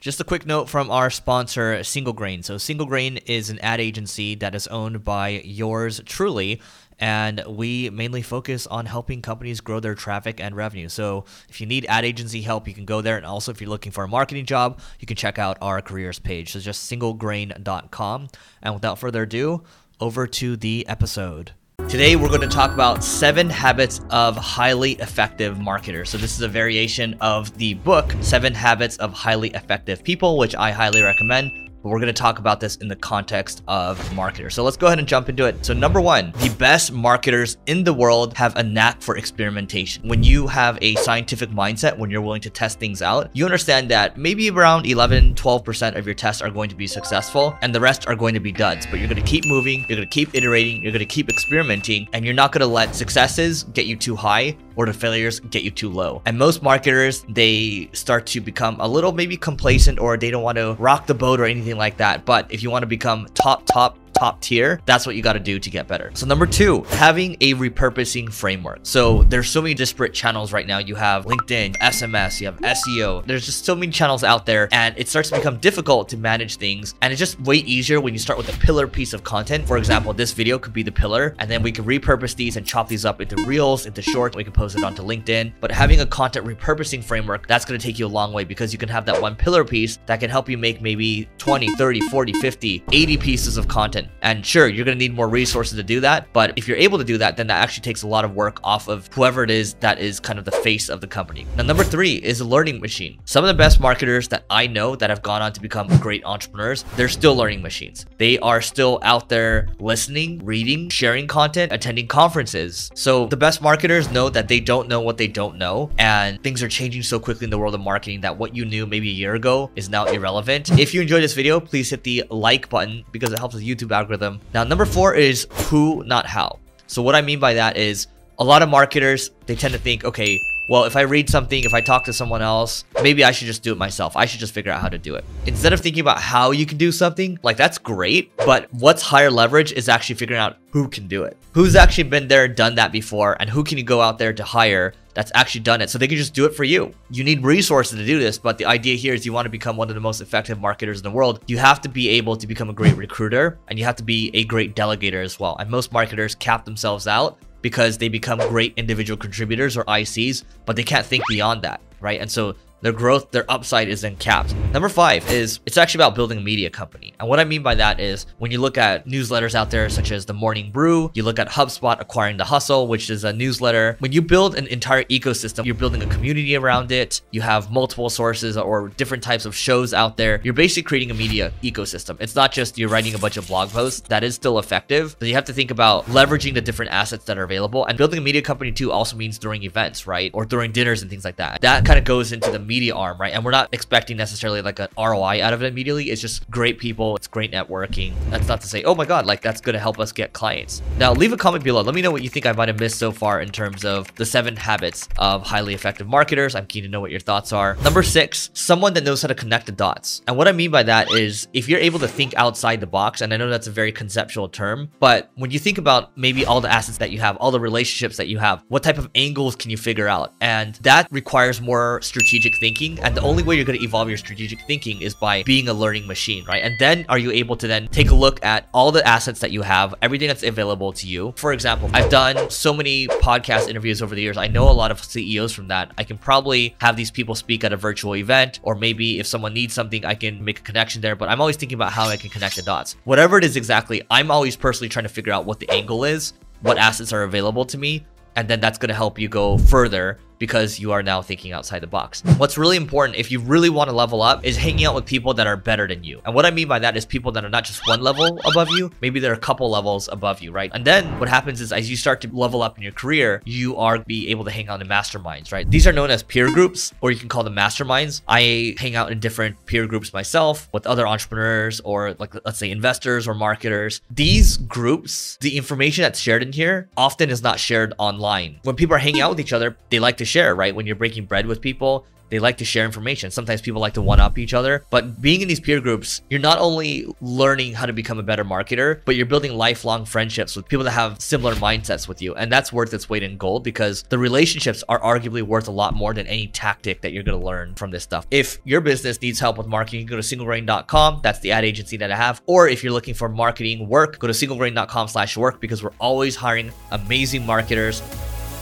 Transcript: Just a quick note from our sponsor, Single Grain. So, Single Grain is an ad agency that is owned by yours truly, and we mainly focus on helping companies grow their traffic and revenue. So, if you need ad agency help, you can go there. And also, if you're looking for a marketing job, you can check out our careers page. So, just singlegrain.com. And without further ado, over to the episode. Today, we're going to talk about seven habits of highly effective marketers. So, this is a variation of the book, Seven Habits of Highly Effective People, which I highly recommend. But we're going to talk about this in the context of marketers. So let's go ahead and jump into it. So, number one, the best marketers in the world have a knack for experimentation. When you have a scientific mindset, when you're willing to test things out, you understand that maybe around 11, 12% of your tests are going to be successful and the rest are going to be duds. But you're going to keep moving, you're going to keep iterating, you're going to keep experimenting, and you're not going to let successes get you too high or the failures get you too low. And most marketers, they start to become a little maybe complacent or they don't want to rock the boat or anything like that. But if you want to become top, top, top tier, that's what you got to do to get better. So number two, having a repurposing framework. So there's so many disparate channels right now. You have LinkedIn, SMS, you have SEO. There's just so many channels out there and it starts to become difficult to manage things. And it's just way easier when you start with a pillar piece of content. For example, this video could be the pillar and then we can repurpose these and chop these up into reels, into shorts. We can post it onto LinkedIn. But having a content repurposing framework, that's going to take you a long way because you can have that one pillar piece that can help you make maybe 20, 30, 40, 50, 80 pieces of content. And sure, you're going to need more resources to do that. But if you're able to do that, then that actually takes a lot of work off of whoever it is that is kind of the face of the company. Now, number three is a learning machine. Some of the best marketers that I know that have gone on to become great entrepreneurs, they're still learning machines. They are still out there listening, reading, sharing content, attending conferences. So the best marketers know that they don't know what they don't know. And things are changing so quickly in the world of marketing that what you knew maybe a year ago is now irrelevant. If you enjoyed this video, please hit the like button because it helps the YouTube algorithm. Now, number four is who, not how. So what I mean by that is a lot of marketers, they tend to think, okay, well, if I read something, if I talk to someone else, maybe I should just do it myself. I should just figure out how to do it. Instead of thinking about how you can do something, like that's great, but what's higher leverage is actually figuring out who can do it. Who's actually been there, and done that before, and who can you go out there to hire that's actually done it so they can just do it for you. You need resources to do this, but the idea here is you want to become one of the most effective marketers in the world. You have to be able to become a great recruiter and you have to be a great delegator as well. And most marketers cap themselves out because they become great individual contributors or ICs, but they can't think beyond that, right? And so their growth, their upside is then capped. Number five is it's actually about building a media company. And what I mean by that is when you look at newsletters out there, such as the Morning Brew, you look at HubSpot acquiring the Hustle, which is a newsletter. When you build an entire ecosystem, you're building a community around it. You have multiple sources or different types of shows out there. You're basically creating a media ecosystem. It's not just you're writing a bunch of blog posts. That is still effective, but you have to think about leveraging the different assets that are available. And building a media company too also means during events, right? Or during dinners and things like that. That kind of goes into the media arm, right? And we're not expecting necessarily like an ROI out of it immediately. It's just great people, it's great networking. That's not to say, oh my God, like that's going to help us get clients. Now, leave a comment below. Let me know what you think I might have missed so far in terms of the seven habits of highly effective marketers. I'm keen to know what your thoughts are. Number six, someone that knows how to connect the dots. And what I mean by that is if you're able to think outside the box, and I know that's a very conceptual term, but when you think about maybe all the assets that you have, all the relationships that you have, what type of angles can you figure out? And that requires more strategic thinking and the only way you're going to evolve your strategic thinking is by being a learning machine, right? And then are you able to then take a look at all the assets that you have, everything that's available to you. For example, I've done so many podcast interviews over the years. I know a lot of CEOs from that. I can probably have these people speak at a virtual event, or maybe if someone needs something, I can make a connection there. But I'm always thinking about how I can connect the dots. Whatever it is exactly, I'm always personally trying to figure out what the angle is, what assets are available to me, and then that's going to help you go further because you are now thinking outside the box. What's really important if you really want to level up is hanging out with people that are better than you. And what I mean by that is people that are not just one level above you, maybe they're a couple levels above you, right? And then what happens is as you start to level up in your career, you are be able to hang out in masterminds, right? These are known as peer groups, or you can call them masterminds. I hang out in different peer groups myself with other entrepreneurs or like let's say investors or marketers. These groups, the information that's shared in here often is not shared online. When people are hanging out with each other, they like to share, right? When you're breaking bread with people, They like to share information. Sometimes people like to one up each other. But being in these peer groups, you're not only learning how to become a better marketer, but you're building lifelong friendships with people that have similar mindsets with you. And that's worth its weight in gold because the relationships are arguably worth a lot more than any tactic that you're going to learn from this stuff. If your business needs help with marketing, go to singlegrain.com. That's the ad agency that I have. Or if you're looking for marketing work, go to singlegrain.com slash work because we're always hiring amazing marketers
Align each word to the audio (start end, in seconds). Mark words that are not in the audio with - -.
Just 0.00 0.18
a 0.18 0.24
quick 0.24 0.46
note 0.46 0.70
from 0.70 0.90
our 0.90 1.10
sponsor, 1.10 1.84
Single 1.84 2.14
Grain. 2.14 2.42
So, 2.42 2.56
Single 2.56 2.86
Grain 2.86 3.18
is 3.26 3.50
an 3.50 3.58
ad 3.58 3.82
agency 3.82 4.34
that 4.36 4.54
is 4.54 4.66
owned 4.68 5.04
by 5.04 5.42
yours 5.44 6.00
truly, 6.06 6.62
and 6.98 7.44
we 7.46 7.90
mainly 7.90 8.22
focus 8.22 8.66
on 8.66 8.86
helping 8.86 9.20
companies 9.20 9.60
grow 9.60 9.78
their 9.78 9.94
traffic 9.94 10.40
and 10.40 10.56
revenue. 10.56 10.88
So, 10.88 11.26
if 11.50 11.60
you 11.60 11.66
need 11.66 11.84
ad 11.86 12.06
agency 12.06 12.40
help, 12.40 12.66
you 12.66 12.72
can 12.72 12.86
go 12.86 13.02
there. 13.02 13.18
And 13.18 13.26
also, 13.26 13.52
if 13.52 13.60
you're 13.60 13.68
looking 13.68 13.92
for 13.92 14.02
a 14.02 14.08
marketing 14.08 14.46
job, 14.46 14.80
you 15.00 15.06
can 15.06 15.18
check 15.18 15.38
out 15.38 15.58
our 15.60 15.82
careers 15.82 16.18
page. 16.18 16.52
So, 16.52 16.60
just 16.60 16.90
singlegrain.com. 16.90 18.28
And 18.62 18.74
without 18.74 18.98
further 18.98 19.24
ado, 19.24 19.64
over 20.00 20.26
to 20.26 20.56
the 20.56 20.88
episode. 20.88 21.52
Today, 21.90 22.14
we're 22.14 22.28
going 22.28 22.40
to 22.42 22.46
talk 22.46 22.72
about 22.72 23.02
seven 23.02 23.50
habits 23.50 24.00
of 24.10 24.36
highly 24.36 24.92
effective 24.92 25.58
marketers. 25.58 26.08
So, 26.08 26.18
this 26.18 26.36
is 26.36 26.40
a 26.40 26.46
variation 26.46 27.16
of 27.20 27.52
the 27.58 27.74
book, 27.74 28.14
Seven 28.20 28.54
Habits 28.54 28.96
of 28.98 29.12
Highly 29.12 29.48
Effective 29.48 30.04
People, 30.04 30.38
which 30.38 30.54
I 30.54 30.70
highly 30.70 31.02
recommend. 31.02 31.69
But 31.82 31.88
we're 31.88 31.98
going 31.98 32.12
to 32.12 32.12
talk 32.12 32.38
about 32.38 32.60
this 32.60 32.76
in 32.76 32.88
the 32.88 32.96
context 32.96 33.62
of 33.68 34.14
marketers. 34.14 34.54
So 34.54 34.62
let's 34.62 34.76
go 34.76 34.86
ahead 34.86 34.98
and 34.98 35.08
jump 35.08 35.28
into 35.28 35.46
it. 35.46 35.64
So, 35.64 35.72
number 35.72 36.00
one, 36.00 36.32
the 36.38 36.50
best 36.58 36.92
marketers 36.92 37.56
in 37.66 37.84
the 37.84 37.92
world 37.92 38.36
have 38.36 38.56
a 38.56 38.62
knack 38.62 39.00
for 39.00 39.16
experimentation. 39.16 40.06
When 40.08 40.22
you 40.22 40.46
have 40.46 40.78
a 40.82 40.94
scientific 40.96 41.50
mindset, 41.50 41.96
when 41.96 42.10
you're 42.10 42.20
willing 42.20 42.42
to 42.42 42.50
test 42.50 42.78
things 42.78 43.02
out, 43.02 43.30
you 43.34 43.44
understand 43.44 43.90
that 43.90 44.18
maybe 44.18 44.50
around 44.50 44.86
11, 44.86 45.34
12% 45.34 45.96
of 45.96 46.06
your 46.06 46.14
tests 46.14 46.42
are 46.42 46.50
going 46.50 46.68
to 46.68 46.76
be 46.76 46.86
successful 46.86 47.56
and 47.62 47.74
the 47.74 47.80
rest 47.80 48.06
are 48.06 48.14
going 48.14 48.34
to 48.34 48.40
be 48.40 48.52
duds. 48.52 48.86
But 48.86 48.98
you're 48.98 49.08
going 49.08 49.22
to 49.22 49.28
keep 49.28 49.46
moving, 49.46 49.80
you're 49.88 49.96
going 49.96 50.02
to 50.02 50.06
keep 50.06 50.34
iterating, 50.34 50.82
you're 50.82 50.92
going 50.92 51.00
to 51.00 51.06
keep 51.06 51.28
experimenting, 51.28 52.08
and 52.12 52.24
you're 52.24 52.34
not 52.34 52.52
going 52.52 52.60
to 52.60 52.66
let 52.66 52.94
successes 52.94 53.64
get 53.64 53.86
you 53.86 53.96
too 53.96 54.16
high 54.16 54.56
or 54.80 54.86
the 54.86 54.94
failures 54.94 55.40
get 55.40 55.62
you 55.62 55.70
too 55.70 55.90
low. 55.90 56.22
And 56.24 56.38
most 56.38 56.62
marketers, 56.62 57.22
they 57.28 57.90
start 57.92 58.24
to 58.28 58.40
become 58.40 58.80
a 58.80 58.88
little 58.88 59.12
maybe 59.12 59.36
complacent 59.36 59.98
or 59.98 60.16
they 60.16 60.30
don't 60.30 60.42
want 60.42 60.56
to 60.56 60.72
rock 60.78 61.06
the 61.06 61.12
boat 61.12 61.38
or 61.38 61.44
anything 61.44 61.76
like 61.76 61.98
that. 61.98 62.24
But 62.24 62.50
if 62.50 62.62
you 62.62 62.70
want 62.70 62.82
to 62.84 62.86
become 62.86 63.28
top, 63.34 63.66
top, 63.66 63.98
top 64.20 64.38
tier, 64.42 64.78
that's 64.84 65.06
what 65.06 65.16
you 65.16 65.22
got 65.22 65.32
to 65.32 65.40
do 65.40 65.58
to 65.58 65.70
get 65.70 65.88
better. 65.88 66.10
So 66.12 66.26
number 66.26 66.44
two, 66.44 66.82
having 66.90 67.38
a 67.40 67.54
repurposing 67.54 68.30
framework. 68.30 68.80
So 68.82 69.22
there's 69.22 69.48
so 69.48 69.62
many 69.62 69.72
disparate 69.72 70.12
channels 70.12 70.52
right 70.52 70.66
now. 70.66 70.76
You 70.76 70.94
have 70.94 71.24
LinkedIn, 71.24 71.78
SMS, 71.78 72.38
you 72.38 72.46
have 72.46 72.58
SEO. 72.58 73.24
There's 73.24 73.46
just 73.46 73.64
so 73.64 73.74
many 73.74 73.90
channels 73.90 74.22
out 74.22 74.44
there 74.44 74.68
and 74.72 74.94
it 74.98 75.08
starts 75.08 75.30
to 75.30 75.36
become 75.36 75.56
difficult 75.56 76.10
to 76.10 76.18
manage 76.18 76.56
things. 76.56 76.94
And 77.00 77.14
it's 77.14 77.18
just 77.18 77.40
way 77.40 77.56
easier 77.56 77.98
when 77.98 78.12
you 78.12 78.18
start 78.18 78.36
with 78.36 78.54
a 78.54 78.58
pillar 78.58 78.86
piece 78.86 79.14
of 79.14 79.24
content. 79.24 79.66
For 79.66 79.78
example, 79.78 80.12
this 80.12 80.32
video 80.32 80.58
could 80.58 80.74
be 80.74 80.82
the 80.82 80.92
pillar 80.92 81.34
and 81.38 81.50
then 81.50 81.62
we 81.62 81.72
can 81.72 81.86
repurpose 81.86 82.34
these 82.36 82.58
and 82.58 82.66
chop 82.66 82.88
these 82.88 83.06
up 83.06 83.22
into 83.22 83.36
reels, 83.46 83.86
into 83.86 84.02
shorts. 84.02 84.36
We 84.36 84.44
can 84.44 84.52
post 84.52 84.76
it 84.76 84.84
onto 84.84 85.02
LinkedIn. 85.02 85.54
But 85.60 85.70
having 85.70 86.00
a 86.00 86.06
content 86.06 86.44
repurposing 86.44 87.02
framework, 87.02 87.46
that's 87.46 87.64
going 87.64 87.80
to 87.80 87.86
take 87.86 87.98
you 87.98 88.04
a 88.04 88.14
long 88.20 88.34
way 88.34 88.44
because 88.44 88.70
you 88.70 88.78
can 88.78 88.90
have 88.90 89.06
that 89.06 89.18
one 89.18 89.34
pillar 89.34 89.64
piece 89.64 89.98
that 90.04 90.20
can 90.20 90.28
help 90.28 90.46
you 90.46 90.58
make 90.58 90.82
maybe 90.82 91.26
20, 91.38 91.74
30, 91.76 92.00
40, 92.02 92.32
50, 92.34 92.84
80 92.92 93.16
pieces 93.16 93.56
of 93.56 93.66
content. 93.66 94.08
And 94.22 94.44
sure, 94.44 94.68
you're 94.68 94.84
going 94.84 94.98
to 94.98 95.02
need 95.02 95.14
more 95.14 95.28
resources 95.28 95.76
to 95.76 95.82
do 95.82 96.00
that. 96.00 96.32
But 96.32 96.52
if 96.56 96.68
you're 96.68 96.76
able 96.76 96.98
to 96.98 97.04
do 97.04 97.18
that, 97.18 97.36
then 97.36 97.46
that 97.46 97.62
actually 97.62 97.82
takes 97.82 98.02
a 98.02 98.06
lot 98.06 98.24
of 98.24 98.34
work 98.34 98.60
off 98.62 98.88
of 98.88 99.08
whoever 99.12 99.42
it 99.42 99.50
is 99.50 99.74
that 99.74 99.98
is 99.98 100.20
kind 100.20 100.38
of 100.38 100.44
the 100.44 100.50
face 100.50 100.88
of 100.88 101.00
the 101.00 101.06
company. 101.06 101.46
Now, 101.56 101.62
number 101.62 101.84
three 101.84 102.14
is 102.16 102.40
a 102.40 102.44
learning 102.44 102.80
machine. 102.80 103.18
Some 103.24 103.44
of 103.44 103.48
the 103.48 103.54
best 103.54 103.80
marketers 103.80 104.28
that 104.28 104.44
I 104.50 104.66
know 104.66 104.96
that 104.96 105.10
have 105.10 105.22
gone 105.22 105.42
on 105.42 105.52
to 105.52 105.60
become 105.60 105.88
great 105.98 106.24
entrepreneurs, 106.24 106.84
they're 106.96 107.08
still 107.08 107.34
learning 107.34 107.62
machines. 107.62 108.06
They 108.18 108.38
are 108.40 108.60
still 108.60 108.98
out 109.02 109.28
there 109.28 109.68
listening, 109.78 110.44
reading, 110.44 110.88
sharing 110.90 111.26
content, 111.26 111.72
attending 111.72 112.06
conferences. 112.06 112.90
So 112.94 113.26
the 113.26 113.36
best 113.36 113.62
marketers 113.62 114.10
know 114.10 114.28
that 114.30 114.48
they 114.48 114.60
don't 114.60 114.88
know 114.88 115.00
what 115.00 115.16
they 115.16 115.28
don't 115.28 115.56
know. 115.56 115.90
And 115.98 116.42
things 116.42 116.62
are 116.62 116.68
changing 116.68 117.02
so 117.02 117.18
quickly 117.18 117.44
in 117.44 117.50
the 117.50 117.58
world 117.58 117.74
of 117.74 117.80
marketing 117.80 118.20
that 118.22 118.36
what 118.36 118.54
you 118.54 118.64
knew 118.64 118.86
maybe 118.86 119.08
a 119.08 119.14
year 119.14 119.34
ago 119.34 119.70
is 119.76 119.88
now 119.88 120.04
irrelevant. 120.06 120.70
If 120.78 120.92
you 120.94 121.00
enjoyed 121.00 121.22
this 121.22 121.34
video, 121.34 121.60
please 121.60 121.90
hit 121.90 122.04
the 122.04 122.24
like 122.30 122.68
button 122.68 123.04
because 123.12 123.32
it 123.32 123.38
helps 123.38 123.56
the 123.56 123.68
YouTube 123.68 123.92
algorithm. 124.00 124.40
Now, 124.54 124.64
number 124.64 124.86
four 124.86 125.14
is 125.14 125.46
who, 125.68 126.02
not 126.04 126.26
how. 126.26 126.58
So 126.86 127.02
what 127.02 127.14
I 127.14 127.20
mean 127.20 127.38
by 127.38 127.54
that 127.54 127.76
is 127.76 128.08
a 128.38 128.44
lot 128.44 128.62
of 128.62 128.68
marketers, 128.68 129.30
they 129.46 129.54
tend 129.54 129.74
to 129.74 129.80
think, 129.80 130.04
okay, 130.04 130.40
well, 130.70 130.84
if 130.84 130.96
I 130.96 131.02
read 131.02 131.28
something, 131.28 131.64
if 131.64 131.74
I 131.74 131.80
talk 131.80 132.04
to 132.04 132.12
someone 132.12 132.42
else, 132.42 132.84
maybe 133.02 133.24
I 133.24 133.32
should 133.32 133.46
just 133.46 133.62
do 133.62 133.72
it 133.72 133.78
myself. 133.78 134.16
I 134.16 134.24
should 134.24 134.38
just 134.38 134.54
figure 134.54 134.70
out 134.72 134.80
how 134.80 134.88
to 134.88 134.98
do 134.98 135.16
it. 135.16 135.24
Instead 135.46 135.72
of 135.72 135.80
thinking 135.80 136.00
about 136.00 136.20
how 136.20 136.52
you 136.52 136.64
can 136.64 136.78
do 136.78 136.92
something, 136.92 137.38
like 137.42 137.56
that's 137.56 137.76
great, 137.76 138.30
but 138.36 138.72
what's 138.72 139.02
higher 139.02 139.30
leverage 139.30 139.72
is 139.72 139.88
actually 139.88 140.14
figuring 140.14 140.40
out 140.40 140.58
who 140.70 140.88
can 140.88 141.08
do 141.08 141.24
it. 141.24 141.36
Who's 141.52 141.74
actually 141.74 142.04
been 142.04 142.28
there, 142.28 142.44
and 142.44 142.54
done 142.54 142.76
that 142.76 142.92
before, 142.92 143.36
and 143.40 143.50
who 143.50 143.64
can 143.64 143.78
you 143.78 143.84
go 143.84 144.00
out 144.00 144.18
there 144.18 144.32
to 144.32 144.44
hire 144.44 144.94
that's 145.14 145.32
actually 145.34 145.62
done 145.62 145.80
it 145.80 145.90
so 145.90 145.98
they 145.98 146.06
can 146.06 146.16
just 146.16 146.34
do 146.34 146.44
it 146.44 146.54
for 146.54 146.64
you. 146.64 146.92
You 147.10 147.24
need 147.24 147.42
resources 147.42 147.98
to 147.98 148.06
do 148.06 148.18
this, 148.18 148.38
but 148.38 148.58
the 148.58 148.66
idea 148.66 148.96
here 148.96 149.14
is 149.14 149.26
you 149.26 149.32
want 149.32 149.46
to 149.46 149.50
become 149.50 149.76
one 149.76 149.88
of 149.88 149.94
the 149.94 150.00
most 150.00 150.20
effective 150.20 150.60
marketers 150.60 150.98
in 150.98 151.02
the 151.02 151.10
world. 151.10 151.42
You 151.46 151.58
have 151.58 151.80
to 151.82 151.88
be 151.88 152.08
able 152.10 152.36
to 152.36 152.46
become 152.46 152.70
a 152.70 152.72
great 152.72 152.96
recruiter 152.96 153.58
and 153.68 153.78
you 153.78 153.84
have 153.84 153.96
to 153.96 154.04
be 154.04 154.30
a 154.34 154.44
great 154.44 154.76
delegator 154.76 155.22
as 155.22 155.40
well. 155.40 155.56
And 155.58 155.70
most 155.70 155.92
marketers 155.92 156.34
cap 156.34 156.64
themselves 156.64 157.06
out 157.06 157.38
because 157.62 157.98
they 157.98 158.08
become 158.08 158.38
great 158.48 158.72
individual 158.76 159.16
contributors 159.16 159.76
or 159.76 159.84
ICs, 159.84 160.44
but 160.64 160.76
they 160.76 160.82
can't 160.82 161.04
think 161.04 161.24
beyond 161.28 161.62
that, 161.62 161.80
right? 162.00 162.20
And 162.20 162.30
so 162.30 162.54
their 162.82 162.92
growth, 162.92 163.30
their 163.30 163.50
upside 163.50 163.88
is 163.88 164.00
then 164.00 164.16
capped. 164.16 164.54
Number 164.72 164.88
five 164.88 165.28
is 165.30 165.60
it's 165.66 165.76
actually 165.76 165.98
about 165.98 166.14
building 166.14 166.38
a 166.38 166.40
media 166.40 166.70
company. 166.70 167.14
And 167.20 167.28
what 167.28 167.40
I 167.40 167.44
mean 167.44 167.62
by 167.62 167.74
that 167.74 168.00
is 168.00 168.26
when 168.38 168.50
you 168.50 168.60
look 168.60 168.78
at 168.78 169.06
newsletters 169.06 169.54
out 169.54 169.70
there, 169.70 169.88
such 169.88 170.12
as 170.12 170.24
the 170.26 170.32
Morning 170.32 170.70
Brew, 170.70 171.10
you 171.14 171.22
look 171.22 171.38
at 171.38 171.48
HubSpot 171.48 172.00
acquiring 172.00 172.36
the 172.36 172.44
Hustle, 172.44 172.86
which 172.86 173.10
is 173.10 173.24
a 173.24 173.32
newsletter. 173.32 173.96
When 173.98 174.12
you 174.12 174.22
build 174.22 174.54
an 174.54 174.66
entire 174.68 175.04
ecosystem, 175.04 175.64
you're 175.66 175.74
building 175.74 176.02
a 176.02 176.06
community 176.06 176.56
around 176.56 176.92
it. 176.92 177.20
You 177.30 177.40
have 177.42 177.70
multiple 177.70 178.08
sources 178.08 178.56
or 178.56 178.88
different 178.88 179.22
types 179.22 179.44
of 179.44 179.54
shows 179.54 179.92
out 179.92 180.16
there. 180.16 180.40
You're 180.42 180.54
basically 180.54 180.82
creating 180.82 181.10
a 181.10 181.14
media 181.14 181.52
ecosystem. 181.62 182.16
It's 182.20 182.34
not 182.34 182.52
just 182.52 182.78
you're 182.78 182.88
writing 182.88 183.14
a 183.14 183.18
bunch 183.18 183.36
of 183.36 183.46
blog 183.46 183.70
posts. 183.70 184.08
That 184.08 184.24
is 184.24 184.34
still 184.34 184.58
effective, 184.58 185.16
but 185.18 185.28
you 185.28 185.34
have 185.34 185.44
to 185.44 185.52
think 185.52 185.70
about 185.70 186.06
leveraging 186.06 186.54
the 186.54 186.60
different 186.60 186.92
assets 186.92 187.24
that 187.24 187.38
are 187.38 187.44
available. 187.44 187.84
And 187.84 187.98
building 187.98 188.18
a 188.18 188.22
media 188.22 188.42
company 188.42 188.72
too 188.72 188.92
also 188.92 189.16
means 189.16 189.38
during 189.38 189.62
events, 189.64 190.06
right? 190.06 190.30
Or 190.32 190.44
during 190.44 190.72
dinners 190.72 191.02
and 191.02 191.10
things 191.10 191.24
like 191.24 191.36
that. 191.36 191.60
That 191.60 191.84
kind 191.84 191.98
of 191.98 192.04
goes 192.04 192.32
into 192.32 192.50
the 192.50 192.58
media 192.70 192.94
arm, 192.94 193.18
right? 193.18 193.32
And 193.32 193.44
we're 193.44 193.50
not 193.50 193.68
expecting 193.72 194.16
necessarily 194.16 194.62
like 194.62 194.78
an 194.78 194.86
ROI 194.96 195.42
out 195.42 195.52
of 195.52 195.60
it 195.60 195.66
immediately. 195.66 196.10
It's 196.10 196.20
just 196.20 196.48
great 196.50 196.78
people, 196.78 197.16
it's 197.16 197.26
great 197.26 197.50
networking. 197.50 198.12
That's 198.30 198.46
not 198.46 198.60
to 198.60 198.68
say, 198.68 198.84
oh 198.84 198.94
my 198.94 199.04
God, 199.04 199.26
like 199.26 199.42
that's 199.42 199.60
going 199.60 199.74
to 199.74 199.80
help 199.80 199.98
us 199.98 200.12
get 200.12 200.32
clients. 200.32 200.80
Now, 200.96 201.12
leave 201.12 201.32
a 201.32 201.36
comment 201.36 201.64
below. 201.64 201.80
Let 201.82 201.96
me 201.96 202.00
know 202.00 202.12
what 202.12 202.22
you 202.22 202.28
think 202.28 202.46
I 202.46 202.52
might 202.52 202.68
have 202.68 202.78
missed 202.78 202.98
so 202.98 203.10
far 203.10 203.40
in 203.40 203.50
terms 203.50 203.84
of 203.84 204.14
the 204.14 204.24
seven 204.24 204.54
habits 204.54 205.08
of 205.18 205.42
highly 205.42 205.74
effective 205.74 206.06
marketers. 206.06 206.54
I'm 206.54 206.66
keen 206.66 206.84
to 206.84 206.88
know 206.88 207.00
what 207.00 207.10
your 207.10 207.18
thoughts 207.18 207.52
are. 207.52 207.74
Number 207.82 208.04
six, 208.04 208.50
someone 208.54 208.94
that 208.94 209.02
knows 209.02 209.20
how 209.20 209.28
to 209.28 209.34
connect 209.34 209.66
the 209.66 209.72
dots. 209.72 210.22
And 210.28 210.36
what 210.36 210.46
I 210.46 210.52
mean 210.52 210.70
by 210.70 210.84
that 210.84 211.10
is 211.10 211.48
if 211.52 211.68
you're 211.68 211.80
able 211.80 211.98
to 211.98 212.08
think 212.08 212.34
outside 212.36 212.78
the 212.80 212.86
box, 212.86 213.20
and 213.20 213.34
I 213.34 213.36
know 213.36 213.50
that's 213.50 213.66
a 213.66 213.72
very 213.72 213.90
conceptual 213.90 214.48
term, 214.48 214.90
but 215.00 215.30
when 215.34 215.50
you 215.50 215.58
think 215.58 215.78
about 215.78 216.16
maybe 216.16 216.46
all 216.46 216.60
the 216.60 216.70
assets 216.70 216.98
that 216.98 217.10
you 217.10 217.18
have, 217.18 217.36
all 217.38 217.50
the 217.50 217.58
relationships 217.58 218.16
that 218.18 218.28
you 218.28 218.38
have, 218.38 218.62
what 218.68 218.84
type 218.84 218.98
of 218.98 219.10
angles 219.16 219.56
can 219.56 219.70
you 219.70 219.76
figure 219.76 220.06
out? 220.06 220.34
And 220.40 220.76
that 220.76 221.08
requires 221.10 221.60
more 221.60 222.00
strategic 222.02 222.59
thinking 222.60 223.00
and 223.00 223.16
the 223.16 223.22
only 223.22 223.42
way 223.42 223.56
you're 223.56 223.64
going 223.64 223.78
to 223.78 223.84
evolve 223.84 224.08
your 224.08 224.18
strategic 224.18 224.60
thinking 224.62 225.00
is 225.00 225.14
by 225.14 225.42
being 225.42 225.68
a 225.68 225.74
learning 225.74 226.06
machine, 226.06 226.44
right? 226.44 226.62
And 226.62 226.78
then 226.78 227.06
are 227.08 227.18
you 227.18 227.32
able 227.32 227.56
to 227.56 227.66
then 227.66 227.88
take 227.88 228.10
a 228.10 228.14
look 228.14 228.44
at 228.44 228.68
all 228.72 228.92
the 228.92 229.06
assets 229.06 229.40
that 229.40 229.50
you 229.50 229.62
have, 229.62 229.94
everything 230.02 230.28
that's 230.28 230.42
available 230.42 230.92
to 230.92 231.08
you. 231.08 231.32
For 231.36 231.52
example, 231.52 231.90
I've 231.92 232.10
done 232.10 232.50
so 232.50 232.72
many 232.72 233.08
podcast 233.08 233.68
interviews 233.68 234.02
over 234.02 234.14
the 234.14 234.22
years. 234.22 234.36
I 234.36 234.46
know 234.46 234.68
a 234.68 234.72
lot 234.72 234.90
of 234.90 235.02
CEOs 235.02 235.52
from 235.52 235.68
that. 235.68 235.92
I 235.98 236.04
can 236.04 236.18
probably 236.18 236.76
have 236.80 236.96
these 236.96 237.10
people 237.10 237.34
speak 237.34 237.64
at 237.64 237.72
a 237.72 237.76
virtual 237.76 238.16
event, 238.16 238.60
or 238.62 238.74
maybe 238.74 239.18
if 239.18 239.26
someone 239.26 239.54
needs 239.54 239.74
something, 239.74 240.04
I 240.04 240.14
can 240.14 240.44
make 240.44 240.60
a 240.60 240.62
connection 240.62 241.00
there. 241.00 241.16
But 241.16 241.28
I'm 241.30 241.40
always 241.40 241.56
thinking 241.56 241.76
about 241.76 241.92
how 241.92 242.06
I 242.08 242.16
can 242.16 242.30
connect 242.30 242.56
the 242.56 242.62
dots. 242.62 242.96
Whatever 243.04 243.38
it 243.38 243.44
is 243.44 243.56
exactly, 243.56 244.02
I'm 244.10 244.30
always 244.30 244.56
personally 244.56 244.88
trying 244.88 245.04
to 245.04 245.08
figure 245.08 245.32
out 245.32 245.46
what 245.46 245.58
the 245.58 245.70
angle 245.70 246.04
is, 246.04 246.34
what 246.60 246.78
assets 246.78 247.12
are 247.12 247.22
available 247.22 247.64
to 247.64 247.78
me, 247.78 248.04
and 248.36 248.48
then 248.48 248.60
that's 248.60 248.78
going 248.78 248.88
to 248.88 248.94
help 248.94 249.18
you 249.18 249.28
go 249.28 249.58
further 249.58 250.18
because 250.40 250.80
you 250.80 250.90
are 250.90 251.02
now 251.02 251.22
thinking 251.22 251.52
outside 251.52 251.80
the 251.80 251.86
box. 251.86 252.22
What's 252.38 252.58
really 252.58 252.76
important 252.76 253.16
if 253.16 253.30
you 253.30 253.38
really 253.38 253.70
want 253.70 253.90
to 253.90 253.94
level 253.94 254.22
up 254.22 254.44
is 254.44 254.56
hanging 254.56 254.86
out 254.86 254.96
with 254.96 255.06
people 255.06 255.34
that 255.34 255.46
are 255.46 255.56
better 255.56 255.86
than 255.86 256.02
you. 256.02 256.20
And 256.24 256.34
what 256.34 256.46
I 256.46 256.50
mean 256.50 256.66
by 256.66 256.80
that 256.80 256.96
is 256.96 257.04
people 257.04 257.30
that 257.32 257.44
are 257.44 257.50
not 257.50 257.64
just 257.64 257.86
one 257.86 258.00
level 258.00 258.40
above 258.44 258.70
you, 258.70 258.90
maybe 259.02 259.20
they're 259.20 259.34
a 259.34 259.38
couple 259.38 259.70
levels 259.70 260.08
above 260.08 260.40
you, 260.40 260.50
right? 260.50 260.70
And 260.74 260.84
then 260.84 261.20
what 261.20 261.28
happens 261.28 261.60
is 261.60 261.72
as 261.72 261.88
you 261.88 261.96
start 261.96 262.22
to 262.22 262.28
level 262.34 262.62
up 262.62 262.78
in 262.78 262.82
your 262.82 262.92
career, 262.92 263.42
you 263.44 263.76
are 263.76 263.98
be 263.98 264.28
able 264.28 264.44
to 264.46 264.50
hang 264.50 264.68
out 264.68 264.80
in 264.80 264.88
masterminds, 264.88 265.52
right? 265.52 265.70
These 265.70 265.86
are 265.86 265.92
known 265.92 266.10
as 266.10 266.22
peer 266.22 266.50
groups, 266.50 266.92
or 267.02 267.10
you 267.10 267.18
can 267.18 267.28
call 267.28 267.44
them 267.44 267.54
masterminds. 267.54 268.22
I 268.26 268.74
hang 268.78 268.96
out 268.96 269.12
in 269.12 269.20
different 269.20 269.64
peer 269.66 269.86
groups 269.86 270.12
myself 270.14 270.68
with 270.72 270.86
other 270.86 271.06
entrepreneurs 271.06 271.80
or 271.80 272.14
like 272.14 272.34
let's 272.46 272.58
say 272.58 272.70
investors 272.70 273.28
or 273.28 273.34
marketers. 273.34 274.00
These 274.10 274.56
groups, 274.56 275.36
the 275.42 275.58
information 275.58 276.02
that's 276.02 276.18
shared 276.18 276.42
in 276.42 276.52
here 276.52 276.88
often 276.96 277.28
is 277.28 277.42
not 277.42 277.60
shared 277.60 277.92
online. 277.98 278.58
When 278.62 278.76
people 278.76 278.96
are 278.96 278.98
hanging 278.98 279.20
out 279.20 279.30
with 279.30 279.40
each 279.40 279.52
other, 279.52 279.76
they 279.90 279.98
like 279.98 280.16
to 280.16 280.29
share, 280.34 280.54
right? 280.54 280.74
When 280.74 280.86
you're 280.86 281.00
breaking 281.02 281.26
bread 281.26 281.46
with 281.46 281.60
people, 281.60 282.06
They 282.30 282.38
like 282.38 282.58
to 282.58 282.64
share 282.64 282.84
information. 282.84 283.32
Sometimes 283.32 283.60
people 283.60 283.80
like 283.80 283.94
to 283.94 284.02
one 284.02 284.20
up 284.20 284.38
each 284.38 284.54
other. 284.54 284.84
But 284.88 285.20
being 285.20 285.40
in 285.42 285.48
these 285.48 285.58
peer 285.58 285.80
groups, 285.80 286.22
you're 286.30 286.46
not 286.50 286.58
only 286.60 286.90
learning 287.20 287.74
how 287.74 287.86
to 287.86 287.92
become 287.92 288.20
a 288.20 288.22
better 288.22 288.44
marketer, 288.44 289.00
but 289.04 289.16
you're 289.16 289.26
building 289.26 289.52
lifelong 289.54 290.04
friendships 290.04 290.54
with 290.54 290.68
people 290.68 290.84
that 290.84 290.92
have 290.92 291.20
similar 291.20 291.54
mindsets 291.56 292.06
with 292.06 292.22
you. 292.22 292.36
And 292.36 292.46
that's 292.52 292.72
worth 292.72 292.94
its 292.94 293.10
weight 293.10 293.24
in 293.24 293.36
gold 293.36 293.64
because 293.64 294.04
the 294.10 294.18
relationships 294.28 294.84
are 294.88 295.00
arguably 295.00 295.42
worth 295.42 295.66
a 295.66 295.72
lot 295.72 295.92
more 295.94 296.14
than 296.14 296.28
any 296.28 296.46
tactic 296.46 297.00
that 297.00 297.12
you're 297.12 297.24
going 297.24 297.40
to 297.40 297.44
learn 297.44 297.74
from 297.74 297.90
this 297.90 298.04
stuff. 298.04 298.28
If 298.30 298.58
your 298.64 298.80
business 298.80 299.20
needs 299.20 299.40
help 299.40 299.58
with 299.58 299.66
marketing, 299.66 300.06
go 300.06 300.14
to 300.14 300.22
singlegrain.com. 300.22 301.20
That's 301.24 301.40
the 301.40 301.50
ad 301.50 301.64
agency 301.64 301.96
that 301.96 302.12
I 302.12 302.16
have. 302.16 302.42
Or 302.46 302.68
if 302.68 302.84
you're 302.84 302.92
looking 302.92 303.14
for 303.14 303.28
marketing 303.28 303.88
work, 303.88 304.20
go 304.20 304.28
to 304.28 304.32
singlegrain.com 304.32 305.08
slash 305.08 305.36
work 305.36 305.60
because 305.60 305.82
we're 305.82 305.98
always 305.98 306.36
hiring 306.36 306.70
amazing 306.92 307.44
marketers 307.44 308.02